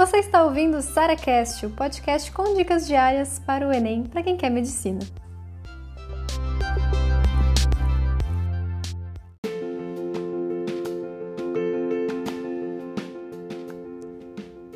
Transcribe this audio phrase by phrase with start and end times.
[0.00, 4.34] Você está ouvindo o SaraCast, o podcast com dicas diárias para o Enem para quem
[4.34, 5.00] quer medicina.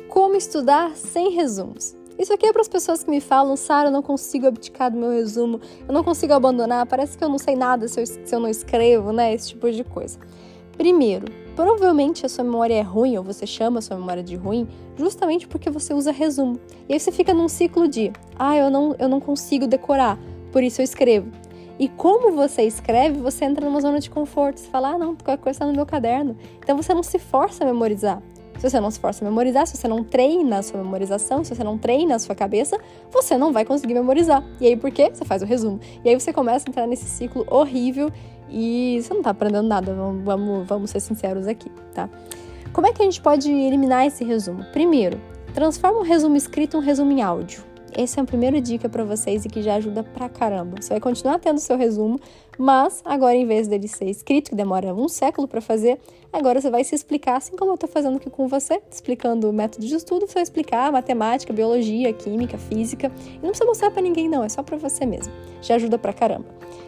[0.07, 1.95] Como estudar sem resumos?
[2.19, 4.97] Isso aqui é para as pessoas que me falam, Sara, eu não consigo abdicar do
[4.99, 8.31] meu resumo, eu não consigo abandonar, parece que eu não sei nada se eu, se
[8.31, 9.33] eu não escrevo, né?
[9.33, 10.19] Esse tipo de coisa.
[10.77, 11.25] Primeiro,
[11.55, 15.47] provavelmente a sua memória é ruim, ou você chama a sua memória de ruim, justamente
[15.47, 16.59] porque você usa resumo.
[16.87, 20.19] E aí você fica num ciclo de, ah, eu não, eu não consigo decorar,
[20.51, 21.31] por isso eu escrevo.
[21.77, 24.59] E como você escreve, você entra numa zona de conforto.
[24.59, 26.37] Você fala, ah, não, qualquer coisa está no meu caderno.
[26.59, 28.21] Então você não se força a memorizar.
[28.57, 31.53] Se você não se força a memorizar, se você não treina a sua memorização, se
[31.53, 32.77] você não treina a sua cabeça,
[33.11, 34.43] você não vai conseguir memorizar.
[34.59, 35.11] E aí por quê?
[35.13, 35.79] Você faz o resumo.
[36.03, 38.11] E aí você começa a entrar nesse ciclo horrível
[38.49, 42.09] e você não tá aprendendo nada, vamos, vamos ser sinceros aqui, tá?
[42.71, 44.63] Como é que a gente pode eliminar esse resumo?
[44.71, 45.19] Primeiro,
[45.53, 47.63] transforma um resumo escrito em um resumo em áudio.
[47.97, 50.81] Essa é a primeira dica para vocês e que já ajuda pra caramba.
[50.81, 52.19] Você vai continuar tendo seu resumo,
[52.57, 55.97] mas agora em vez dele ser escrito, que demora um século para fazer,
[56.33, 59.53] agora você vai se explicar, assim como eu estou fazendo aqui com você, explicando o
[59.53, 64.01] método de estudo, você vai explicar matemática, biologia, química, física, e não precisa mostrar para
[64.01, 65.31] ninguém não, é só para você mesmo.
[65.61, 66.47] Já ajuda pra caramba.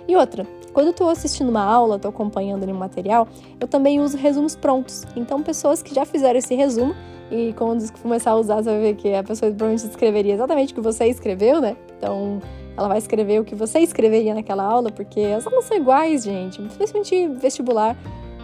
[0.09, 0.45] E outra,
[0.77, 3.27] quando eu estou assistindo uma aula, estou acompanhando ali um material,
[3.59, 5.05] eu também uso resumos prontos.
[5.15, 6.93] Então, pessoas que já fizeram esse resumo
[7.31, 10.75] e quando começar a usar, você vai ver que a pessoa provavelmente escreveria exatamente o
[10.75, 11.75] que você escreveu, né?
[11.97, 12.39] Então,
[12.77, 16.61] ela vai escrever o que você escreveria naquela aula, porque as aulas são iguais, gente.
[16.61, 17.97] Principalmente vestibular.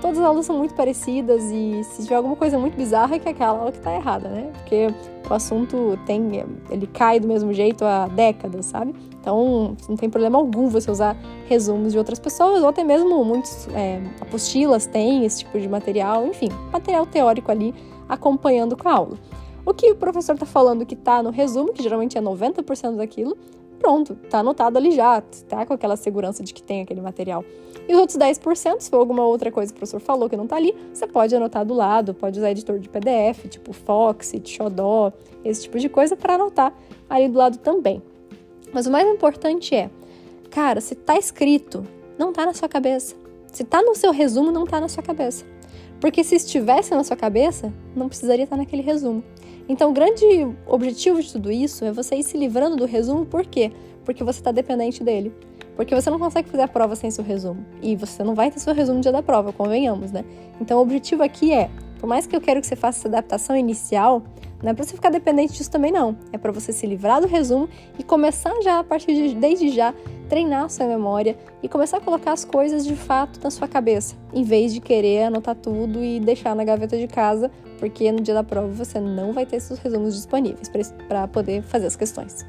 [0.04, 3.30] Todas as aulas são muito parecidas e se tiver alguma coisa muito bizarra é que
[3.30, 4.52] é aquela aula que tá errada, né?
[4.52, 4.88] Porque
[5.30, 8.94] o assunto tem, ele cai do mesmo jeito há décadas, sabe?
[9.18, 11.16] Então não tem problema algum você usar
[11.48, 16.28] resumos de outras pessoas ou até mesmo muitos é, apostilas têm esse tipo de material,
[16.28, 17.74] enfim, material teórico ali
[18.10, 19.18] acompanhando com a aula.
[19.66, 23.38] O que o professor está falando que está no resumo, que geralmente é 90% daquilo,
[23.80, 27.44] pronto, tá anotado ali já, tá com aquela segurança de que tem aquele material.
[27.88, 30.48] E os outros 10%, se for alguma outra coisa que o professor falou que não
[30.48, 35.12] tá ali, você pode anotar do lado, pode usar editor de PDF, tipo Foxit, Xodó,
[35.44, 36.74] esse tipo de coisa para anotar
[37.10, 38.02] ali do lado também.
[38.72, 39.90] Mas o mais importante é,
[40.50, 41.86] cara, se tá escrito,
[42.18, 43.16] não tá na sua cabeça.
[43.52, 45.46] Se tá no seu resumo, não tá na sua cabeça.
[46.04, 49.24] Porque se estivesse na sua cabeça, não precisaria estar naquele resumo.
[49.70, 50.26] Então, o grande
[50.68, 53.72] objetivo de tudo isso é você ir se livrando do resumo, por quê?
[54.04, 55.34] Porque você está dependente dele.
[55.78, 57.66] Porque você não consegue fazer a prova sem seu resumo.
[57.82, 60.26] E você não vai ter seu resumo no dia da prova, convenhamos, né?
[60.60, 61.70] Então, o objetivo aqui é,
[62.02, 64.24] por mais que eu quero que você faça essa adaptação inicial,
[64.62, 66.18] não é para você ficar dependente disso também, não.
[66.34, 69.94] É para você se livrar do resumo e começar já, a partir de desde já,
[70.30, 74.44] treinar sua memória e começar a colocar as coisas de fato na sua cabeça, em
[74.44, 78.44] vez de querer anotar tudo e deixar na gaveta de casa, porque no dia da
[78.44, 80.72] prova você não vai ter esses resumos disponíveis
[81.08, 82.46] para poder fazer as questões.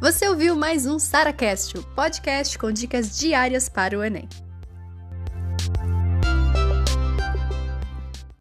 [0.00, 4.26] Você ouviu mais um SaraCast, o podcast com dicas diárias para o Enem.